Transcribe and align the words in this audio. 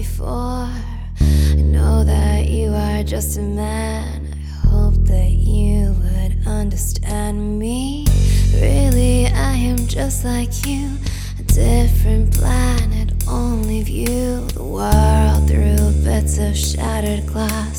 before. 0.00 0.70
I 1.20 1.56
know 1.56 2.04
that 2.04 2.48
you 2.48 2.72
are 2.72 3.02
just 3.02 3.36
a 3.36 3.42
man. 3.42 4.32
I 4.64 4.68
hope 4.68 4.94
that 5.14 5.30
you 5.30 5.94
would 6.02 6.32
understand 6.46 7.58
me. 7.58 8.06
Really, 8.54 9.26
I 9.26 9.52
am 9.70 9.76
just 9.98 10.24
like 10.24 10.54
you, 10.66 10.88
a 11.38 11.42
different 11.42 12.32
planet, 12.32 13.12
only 13.28 13.82
view 13.82 14.46
the 14.58 14.64
world 14.64 15.40
through 15.50 16.02
bits 16.02 16.38
of 16.38 16.56
shattered 16.56 17.26
glass. 17.26 17.69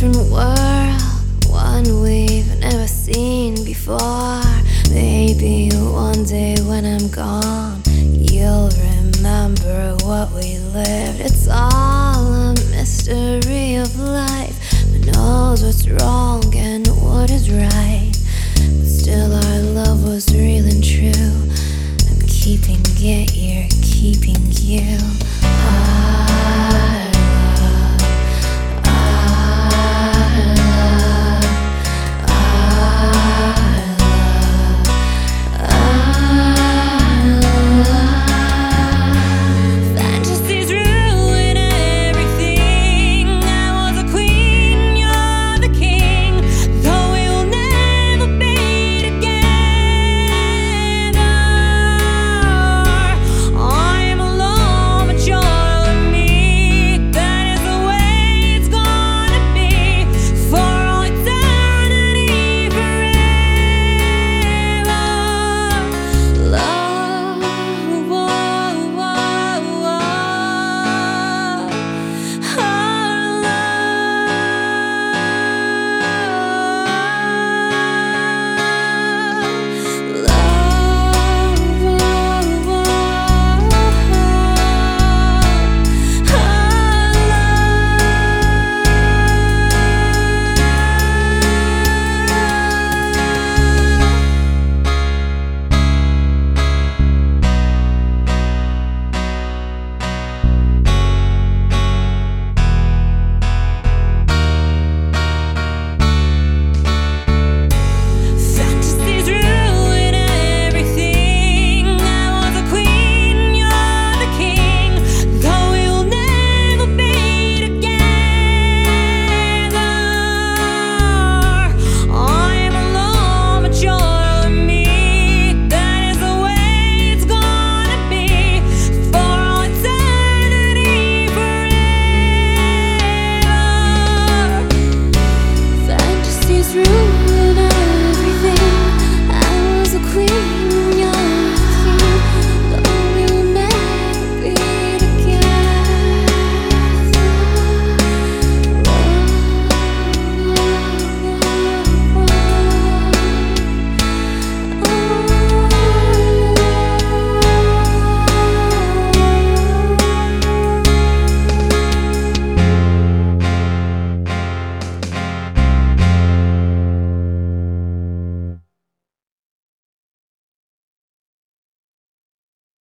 Different 0.00 0.30
world, 0.30 1.46
one 1.46 2.00
we've 2.00 2.58
never 2.58 2.86
seen 2.86 3.54
before. 3.66 4.40
Maybe 4.88 5.68
one 5.76 6.24
day 6.24 6.56
when 6.62 6.86
I'm 6.86 7.10
gone, 7.10 7.82
you'll 7.86 8.70
remember 8.70 9.96
what 10.02 10.32
we 10.32 10.56
lived. 10.72 10.89